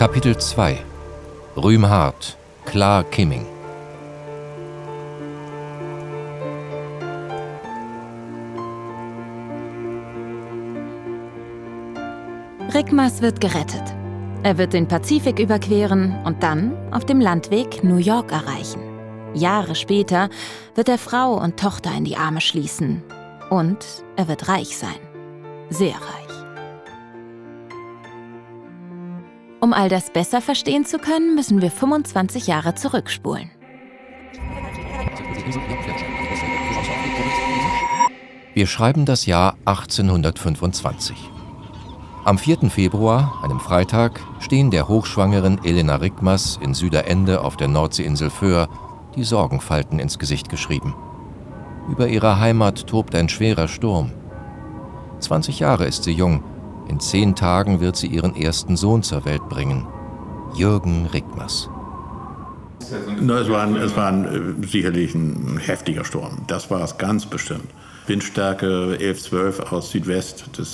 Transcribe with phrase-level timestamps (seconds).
[0.00, 0.78] Kapitel 2
[1.58, 3.44] Rühmhart, Klar Kimming
[12.72, 13.82] Rickmas wird gerettet.
[14.42, 18.80] Er wird den Pazifik überqueren und dann auf dem Landweg New York erreichen.
[19.34, 20.30] Jahre später
[20.74, 23.02] wird er Frau und Tochter in die Arme schließen.
[23.50, 23.84] Und
[24.16, 24.98] er wird reich sein.
[25.68, 26.39] Sehr reich.
[29.60, 33.50] Um all das besser verstehen zu können, müssen wir 25 Jahre zurückspulen.
[38.54, 41.30] Wir schreiben das Jahr 1825.
[42.24, 42.70] Am 4.
[42.70, 48.68] Februar, einem Freitag, stehen der hochschwangeren Elena Rickmas in Süderende auf der Nordseeinsel Föhr
[49.14, 50.94] die Sorgenfalten ins Gesicht geschrieben.
[51.90, 54.12] Über ihrer Heimat tobt ein schwerer Sturm.
[55.18, 56.42] 20 Jahre ist sie jung
[56.90, 59.86] in zehn Tagen wird sie ihren ersten Sohn zur Welt bringen,
[60.56, 61.70] Jürgen Rickmers.
[62.80, 64.24] es war, ein, es war ein,
[64.60, 66.42] äh, sicherlich ein heftiger Sturm.
[66.48, 67.68] Das war es ganz bestimmt.
[68.08, 70.68] Windstärke 11, 12 aus Südwest, das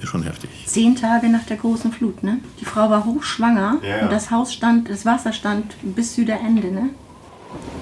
[0.00, 0.50] ist schon heftig.
[0.66, 2.40] Zehn Tage nach der großen Flut, ne?
[2.60, 4.02] Die Frau war hochschwanger ja.
[4.02, 6.90] und das Haus stand, das Wasser stand bis Süderende, ne?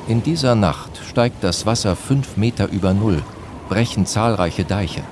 [0.06, 3.22] In dieser Nacht steigt das Wasser fünf Meter über Null,
[3.70, 5.02] brechen zahlreiche Deiche.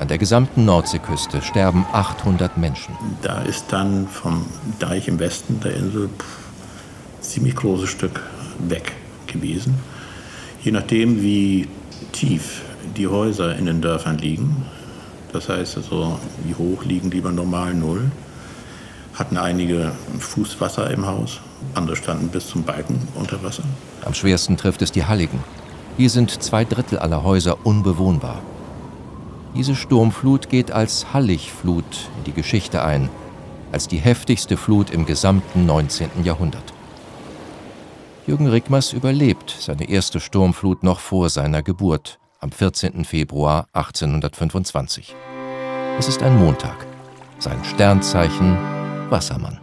[0.00, 2.94] An der gesamten Nordseeküste sterben 800 Menschen.
[3.20, 4.46] Da ist dann vom
[4.78, 8.22] Deich im Westen der Insel ein ziemlich großes Stück
[8.60, 8.92] weg
[9.26, 9.74] gewesen.
[10.62, 11.68] Je nachdem, wie
[12.12, 12.62] tief
[12.96, 14.64] die Häuser in den Dörfern liegen,
[15.34, 18.10] das heißt also, wie hoch liegen die bei normal Null,
[19.12, 21.40] hatten einige Fußwasser im Haus,
[21.74, 23.64] andere standen bis zum Balken unter Wasser.
[24.06, 25.44] Am schwersten trifft es die Halligen.
[25.98, 28.40] Hier sind zwei Drittel aller Häuser unbewohnbar.
[29.54, 33.08] Diese Sturmflut geht als Halligflut in die Geschichte ein,
[33.72, 36.24] als die heftigste Flut im gesamten 19.
[36.24, 36.72] Jahrhundert.
[38.26, 43.04] Jürgen Rickmers überlebt seine erste Sturmflut noch vor seiner Geburt am 14.
[43.04, 45.16] Februar 1825.
[45.98, 46.86] Es ist ein Montag.
[47.40, 48.56] Sein Sternzeichen
[49.10, 49.58] Wassermann.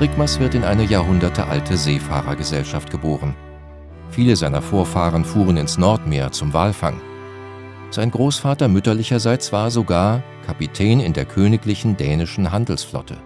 [0.00, 3.36] Rickmers wird in eine jahrhundertealte Seefahrergesellschaft geboren.
[4.10, 7.00] Viele seiner Vorfahren fuhren ins Nordmeer zum Walfang.
[7.90, 13.18] Sein Großvater mütterlicherseits war sogar Kapitän in der königlichen dänischen Handelsflotte.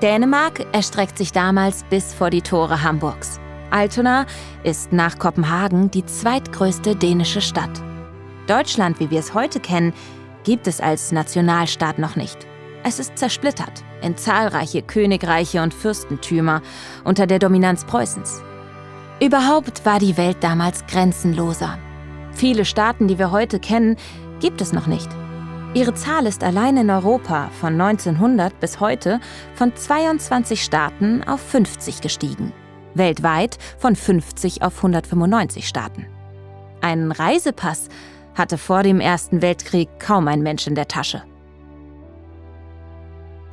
[0.00, 3.38] Dänemark erstreckt sich damals bis vor die Tore Hamburgs.
[3.70, 4.24] Altona
[4.62, 7.82] ist nach Kopenhagen die zweitgrößte dänische Stadt.
[8.46, 9.92] Deutschland, wie wir es heute kennen,
[10.42, 12.46] gibt es als Nationalstaat noch nicht.
[12.86, 16.60] Es ist zersplittert in zahlreiche Königreiche und Fürstentümer
[17.02, 18.42] unter der Dominanz Preußens.
[19.20, 21.78] Überhaupt war die Welt damals grenzenloser.
[22.32, 23.96] Viele Staaten, die wir heute kennen,
[24.38, 25.08] gibt es noch nicht.
[25.72, 29.18] Ihre Zahl ist allein in Europa von 1900 bis heute
[29.54, 32.52] von 22 Staaten auf 50 gestiegen.
[32.92, 36.06] Weltweit von 50 auf 195 Staaten.
[36.82, 37.88] Einen Reisepass
[38.34, 41.22] hatte vor dem Ersten Weltkrieg kaum ein Mensch in der Tasche.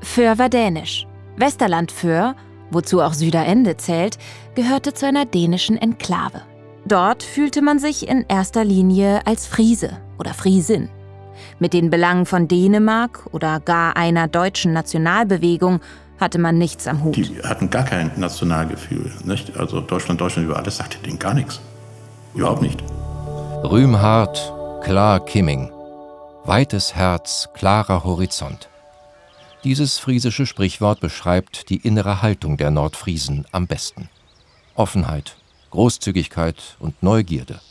[0.01, 1.07] Föhr war dänisch.
[1.38, 2.35] Westerland Föhr,
[2.72, 4.17] wozu auch Süderende zählt,
[4.56, 6.41] gehörte zu einer dänischen Enklave.
[6.85, 10.89] Dort fühlte man sich in erster Linie als Friese oder Friesin.
[11.59, 15.79] Mit den Belangen von Dänemark oder gar einer deutschen Nationalbewegung
[16.19, 17.16] hatte man nichts am Hut.
[17.16, 19.12] Die hatten gar kein Nationalgefühl.
[19.23, 19.57] Nicht?
[19.57, 21.59] Also Deutschland, Deutschland über alles sagte denen gar nichts.
[22.33, 22.83] Überhaupt nicht.
[23.63, 25.72] Rühmhart, klar Kimming.
[26.45, 28.70] Weites Herz, klarer Horizont.
[29.63, 34.09] Dieses friesische Sprichwort beschreibt die innere Haltung der Nordfriesen am besten.
[34.73, 35.38] Offenheit,
[35.69, 37.62] Großzügigkeit und Neugierde.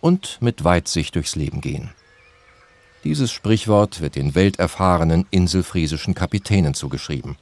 [0.00, 1.90] Und mit Weitsicht durchs Leben gehen.
[3.04, 7.36] Dieses Sprichwort wird den welterfahrenen inselfriesischen Kapitänen zugeschrieben.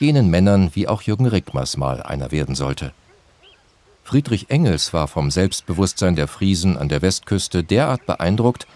[0.00, 2.92] Jenen Männern, wie auch Jürgen Rickmers mal einer werden sollte.
[4.02, 8.66] Friedrich Engels war vom Selbstbewusstsein der Friesen an der Westküste derart beeindruckt,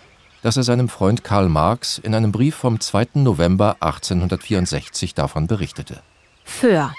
[0.46, 3.08] dass er seinem Freund Karl Marx in einem Brief vom 2.
[3.14, 6.02] November 1864 davon berichtete.
[6.44, 6.94] Föhr.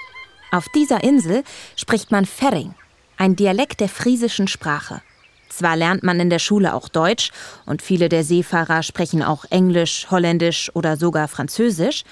[0.52, 2.74] Auf dieser Insel spricht man Ferring,
[3.16, 5.00] ein Dialekt der friesischen Sprache.
[5.48, 7.30] Zwar lernt man in der Schule auch Deutsch
[7.64, 12.04] und viele der Seefahrer sprechen auch Englisch, Holländisch oder sogar Französisch,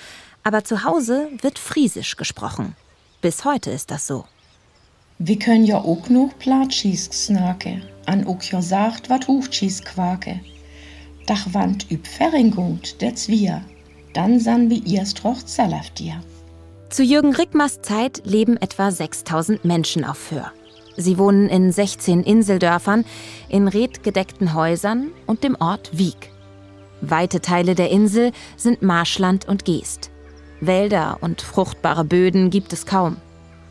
[0.42, 2.76] aber zu Hause wird Friesisch gesprochen.
[3.20, 4.24] Bis heute ist das so.
[5.18, 10.40] Wir können ja auch noch Platschis snaken, an ook ja sagt, wat Hochschis quake.
[11.26, 13.62] Dach wand üb Ferringut, der Zwier.
[14.12, 16.22] Dann san erst Rochzal auf dir.
[16.88, 20.52] Zu Jürgen Rickmers Zeit leben etwa 6000 Menschen auf Föhr.
[20.96, 23.04] Sie wohnen in 16 Inseldörfern,
[23.48, 26.30] in redgedeckten Häusern und dem Ort Wieg.
[27.00, 30.10] Weite Teile der Insel sind Marschland und Geest.
[30.60, 33.18] Wälder und fruchtbare Böden gibt es kaum.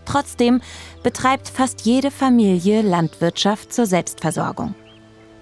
[0.06, 0.62] Trotzdem
[1.02, 4.76] betreibt fast jede Familie Landwirtschaft zur Selbstversorgung.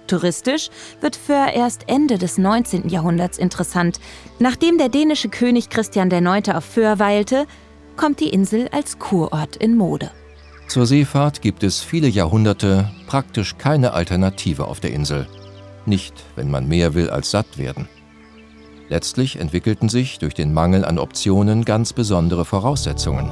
[0.07, 0.69] Touristisch
[1.01, 2.89] wird Föhr erst Ende des 19.
[2.89, 3.99] Jahrhunderts interessant.
[4.39, 6.49] Nachdem der dänische König Christian IX.
[6.49, 7.45] auf Föhr weilte,
[7.95, 10.11] kommt die Insel als Kurort in Mode.
[10.67, 15.27] Zur Seefahrt gibt es viele Jahrhunderte praktisch keine Alternative auf der Insel.
[15.85, 17.87] Nicht, wenn man mehr will als satt werden.
[18.89, 23.31] Letztlich entwickelten sich durch den Mangel an Optionen ganz besondere Voraussetzungen.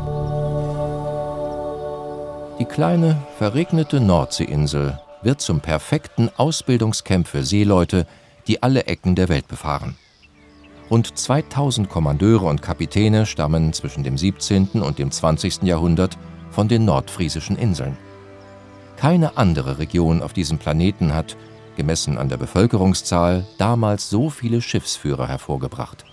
[2.60, 8.08] Die kleine, verregnete Nordseeinsel wird zum perfekten Ausbildungscamp für Seeleute,
[8.48, 9.96] die alle Ecken der Welt befahren.
[10.90, 14.82] Rund 2000 Kommandeure und Kapitäne stammen zwischen dem 17.
[14.82, 15.64] und dem 20.
[15.64, 16.18] Jahrhundert
[16.50, 17.98] von den nordfriesischen Inseln.
[18.98, 21.38] Keine andere Region auf diesem Planeten hat,
[21.78, 26.04] gemessen an der Bevölkerungszahl, damals so viele Schiffsführer hervorgebracht.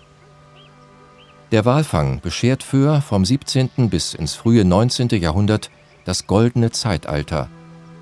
[1.50, 3.90] Der Walfang beschert für vom 17.
[3.90, 5.08] bis ins frühe 19.
[5.08, 5.70] Jahrhundert
[6.05, 7.49] das goldene Zeitalter,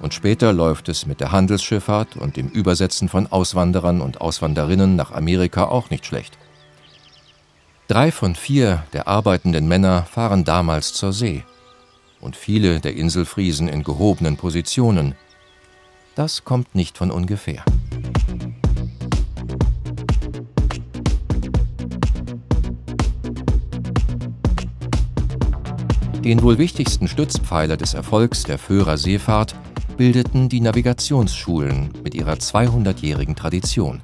[0.01, 5.13] und später läuft es mit der Handelsschifffahrt und dem Übersetzen von Auswanderern und Auswanderinnen nach
[5.13, 6.39] Amerika auch nicht schlecht.
[7.89, 11.45] Drei von vier der arbeitenden Männer fahren damals zur See
[12.21, 15.15] und viele der Inselfriesen in gehobenen Positionen.
[16.15, 17.63] Das kommt nicht von ungefähr.
[26.25, 29.55] Den wohl wichtigsten Stützpfeiler des Erfolgs der Föhrer Seefahrt
[29.97, 34.03] bildeten die Navigationsschulen mit ihrer 200-jährigen Tradition.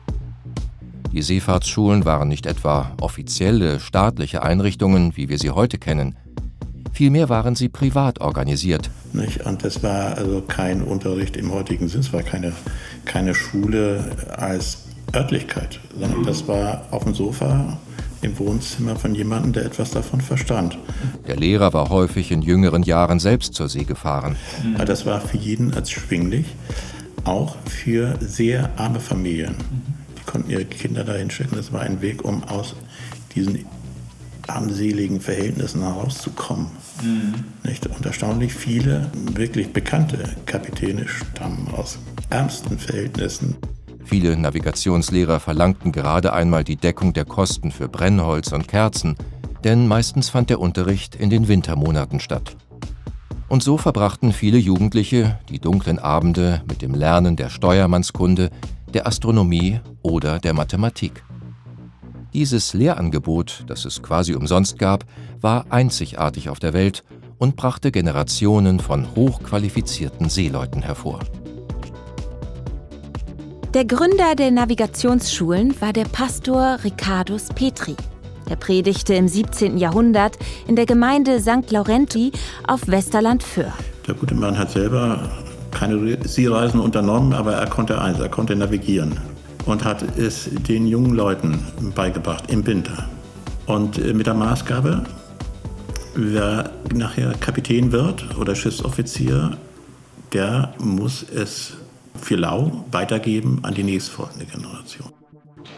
[1.13, 6.17] Die Seefahrtsschulen waren nicht etwa offizielle staatliche Einrichtungen, wie wir sie heute kennen.
[6.93, 8.91] Vielmehr waren sie privat organisiert.
[9.13, 9.45] Nicht?
[9.45, 12.53] Und das war also kein Unterricht im heutigen Sinn, es war keine,
[13.05, 14.85] keine Schule als
[15.15, 17.79] Örtlichkeit, sondern das war auf dem Sofa
[18.23, 20.79] im Wohnzimmer von jemandem, der etwas davon verstand.
[21.27, 24.37] Der Lehrer war häufig in jüngeren Jahren selbst zur See gefahren.
[24.75, 26.47] Aber das war für jeden als schwinglich,
[27.25, 29.57] auch für sehr arme Familien.
[30.19, 31.57] Die konnten ihre Kinder dahin schicken.
[31.57, 32.77] Das war ein Weg, um aus
[33.35, 33.67] diesen
[34.47, 36.67] armseligen Verhältnissen herauszukommen.
[37.03, 37.35] Mhm.
[37.65, 37.87] Nicht?
[37.87, 41.99] Und erstaunlich viele wirklich bekannte Kapitäne stammen aus
[42.31, 43.57] ärmsten Verhältnissen.
[44.13, 49.17] Viele Navigationslehrer verlangten gerade einmal die Deckung der Kosten für Brennholz und Kerzen,
[49.65, 52.59] denn meistens fand der Unterricht in den Wintermonaten statt.
[53.49, 58.51] Und so verbrachten viele Jugendliche die dunklen Abende mit dem Lernen der Steuermannskunde,
[58.93, 61.25] der Astronomie oder der Mathematik.
[62.35, 65.07] Dieses Lehrangebot, das es quasi umsonst gab,
[65.41, 67.03] war einzigartig auf der Welt
[67.39, 71.21] und brachte Generationen von hochqualifizierten Seeleuten hervor.
[73.75, 77.97] Der Gründer der Navigationsschulen war der Pastor Ricardus Petri.
[78.51, 79.79] Er predigte im 17.
[79.79, 80.37] Jahrhundert
[80.69, 81.71] in der Gemeinde St.
[81.71, 82.33] Laurenti
[82.69, 83.73] auf Westerland Föhr.
[84.07, 85.27] Der gute Mann hat selber
[85.71, 89.19] keine Seereisen unternommen, aber er konnte eins, er konnte navigieren
[89.65, 91.59] und hat es den jungen Leuten
[91.95, 93.09] beigebracht im Winter.
[93.65, 95.03] Und äh, mit der Maßgabe,
[96.15, 99.57] wer nachher Kapitän wird oder Schiffsoffizier,
[100.35, 101.79] der muss es
[102.15, 105.13] für lau weitergeben an die nächstfolgende Generation.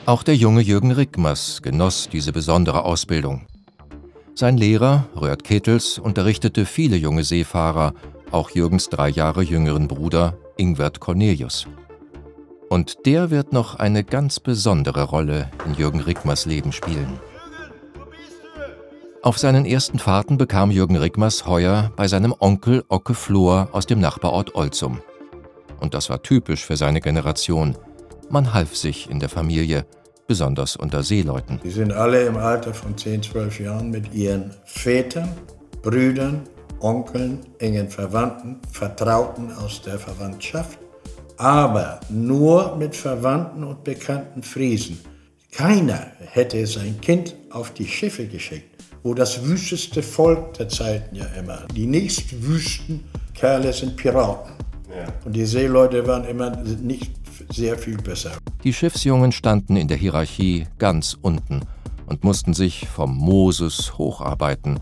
[0.06, 3.46] Auch der junge Jürgen Rickmers genoss diese besondere Ausbildung.
[4.34, 7.94] Sein Lehrer, Röhrt Kettels, unterrichtete viele junge Seefahrer,
[8.30, 11.66] auch Jürgens drei Jahre jüngeren Bruder Ingwert Cornelius.
[12.68, 17.20] Und der wird noch eine ganz besondere Rolle in Jürgen Rickmers Leben spielen.
[19.22, 24.00] Auf seinen ersten Fahrten bekam Jürgen Rickmers heuer bei seinem Onkel Ocke Flor aus dem
[24.00, 24.98] Nachbarort Olzum
[25.80, 27.76] und das war typisch für seine Generation.
[28.30, 29.86] Man half sich in der Familie,
[30.26, 31.60] besonders unter Seeleuten.
[31.62, 35.28] Sie sind alle im Alter von 10, 12 Jahren mit ihren Vätern,
[35.82, 36.42] Brüdern,
[36.80, 40.78] Onkeln, engen Verwandten, Vertrauten aus der Verwandtschaft,
[41.36, 44.98] aber nur mit Verwandten und bekannten Friesen.
[45.50, 51.26] Keiner hätte sein Kind auf die Schiffe geschickt, wo das wüsteste Volk der Zeiten ja
[51.38, 51.64] immer.
[51.74, 53.04] Die nächstwüsten
[53.34, 54.52] Kerle sind Piraten.
[55.24, 57.12] Und die Seeleute waren immer nicht
[57.52, 58.32] sehr viel besser.
[58.62, 61.60] Die Schiffsjungen standen in der Hierarchie ganz unten
[62.06, 64.78] und mussten sich vom Moses hocharbeiten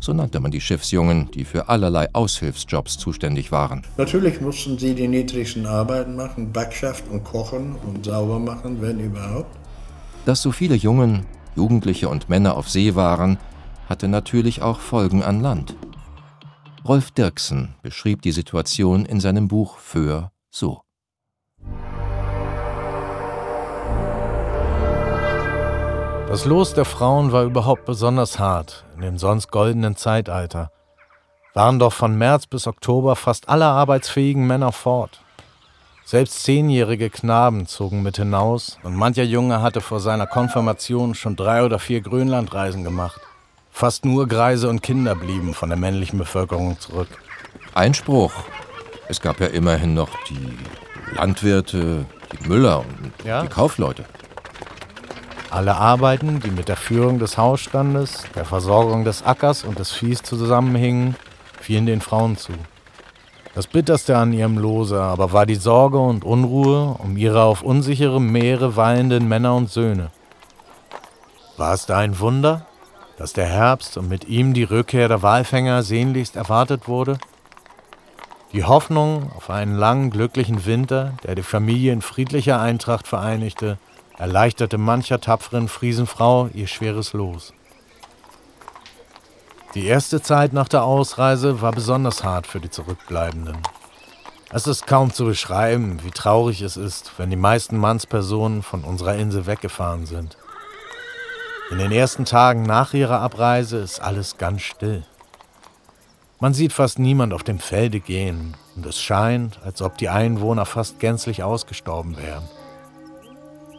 [0.00, 3.82] So nannte man die Schiffsjungen, die für allerlei Aushilfsjobs zuständig waren.
[3.96, 9.56] Natürlich mussten sie die niedrigsten Arbeiten machen, Backschaft und kochen und sauber machen, wenn überhaupt.
[10.26, 13.38] Dass so viele Jungen, Jugendliche und Männer auf See waren,
[13.88, 15.74] hatte natürlich auch Folgen an Land.
[16.88, 20.82] Rolf Dirksen beschrieb die Situation in seinem Buch Föhr so.
[26.28, 30.70] Das Los der Frauen war überhaupt besonders hart in dem sonst goldenen Zeitalter.
[31.54, 35.22] Waren doch von März bis Oktober fast alle arbeitsfähigen Männer fort.
[36.04, 41.64] Selbst zehnjährige Knaben zogen mit hinaus und mancher Junge hatte vor seiner Konfirmation schon drei
[41.64, 43.20] oder vier Grönlandreisen gemacht.
[43.76, 47.08] Fast nur Greise und Kinder blieben von der männlichen Bevölkerung zurück.
[47.74, 48.32] Einspruch.
[49.10, 50.56] Es gab ja immerhin noch die
[51.14, 53.42] Landwirte, die Müller und ja?
[53.42, 54.06] die Kaufleute.
[55.50, 60.22] Alle Arbeiten, die mit der Führung des Hausstandes, der Versorgung des Ackers und des Viehs
[60.22, 61.14] zusammenhingen,
[61.60, 62.54] fielen den Frauen zu.
[63.54, 68.32] Das Bitterste an ihrem Lose aber war die Sorge und Unruhe um ihre auf unsicherem
[68.32, 70.12] Meere weilenden Männer und Söhne.
[71.58, 72.64] War es da ein Wunder,
[73.16, 77.18] dass der Herbst und mit ihm die Rückkehr der Walfänger sehnlichst erwartet wurde?
[78.52, 83.78] Die Hoffnung auf einen langen, glücklichen Winter, der die Familie in friedlicher Eintracht vereinigte,
[84.18, 87.52] erleichterte mancher tapferen Friesenfrau ihr schweres Los.
[89.74, 93.58] Die erste Zeit nach der Ausreise war besonders hart für die Zurückbleibenden.
[94.50, 99.16] Es ist kaum zu beschreiben, wie traurig es ist, wenn die meisten Mannspersonen von unserer
[99.16, 100.38] Insel weggefahren sind.
[101.70, 105.04] In den ersten Tagen nach ihrer Abreise ist alles ganz still.
[106.38, 110.64] Man sieht fast niemand auf dem Felde gehen und es scheint, als ob die Einwohner
[110.64, 112.44] fast gänzlich ausgestorben wären.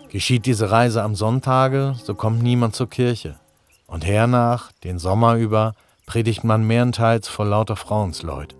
[0.09, 3.39] Geschieht diese Reise am Sonntage, so kommt niemand zur Kirche.
[3.85, 5.73] Und hernach, den Sommer über,
[6.05, 8.55] predigt man mehrenteils vor lauter Frauensleut.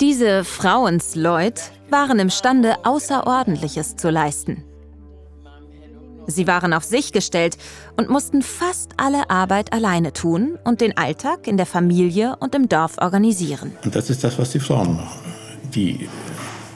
[0.00, 4.64] Diese Frauensleut waren imstande, Außerordentliches zu leisten.
[6.26, 7.56] Sie waren auf sich gestellt
[7.96, 12.68] und mussten fast alle Arbeit alleine tun und den Alltag in der Familie und im
[12.68, 13.72] Dorf organisieren.
[13.84, 15.20] Und das ist das, was die Frauen machen.
[15.74, 16.08] Die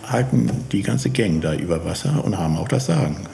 [0.07, 3.27] halten die ganze Gang da über Wasser und haben auch das Sagen.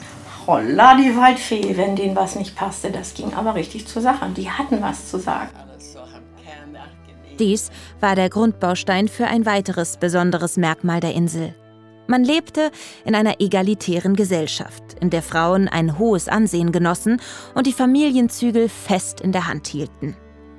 [0.45, 2.91] Holla, die Waldfee, wenn denen was nicht passte.
[2.91, 4.29] Das ging aber richtig zur Sache.
[4.35, 5.49] Die hatten was zu sagen.
[7.39, 11.55] Dies war der Grundbaustein für ein weiteres besonderes Merkmal der Insel.
[12.07, 12.71] Man lebte
[13.05, 17.21] in einer egalitären Gesellschaft, in der Frauen ein hohes Ansehen genossen
[17.55, 20.17] und die Familienzügel fest in der Hand hielten.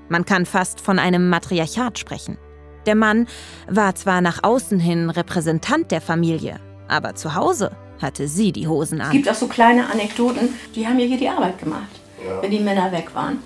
[0.08, 2.38] Man kann fast von einem Matriarchat sprechen.
[2.86, 3.26] Der Mann
[3.68, 9.00] war zwar nach außen hin Repräsentant der Familie, aber zu Hause hatte sie die Hosen
[9.00, 9.08] an.
[9.08, 11.88] Es gibt auch so kleine Anekdoten, die haben ihr hier die Arbeit gemacht,
[12.26, 12.42] ja.
[12.42, 13.38] wenn die Männer weg waren.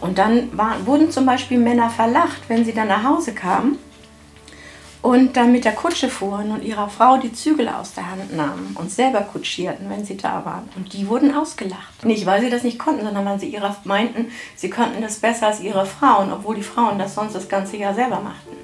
[0.00, 3.78] Und dann war, wurden zum Beispiel Männer verlacht, wenn sie dann nach Hause kamen
[5.02, 8.76] und dann mit der Kutsche fuhren und ihrer Frau die Zügel aus der Hand nahmen
[8.78, 10.68] und selber kutschierten, wenn sie da waren.
[10.76, 12.04] Und die wurden ausgelacht.
[12.04, 15.48] Nicht, weil sie das nicht konnten, sondern weil sie ihrer meinten, sie könnten das besser
[15.48, 18.57] als ihre Frauen, obwohl die Frauen das sonst das ganze Jahr selber machten.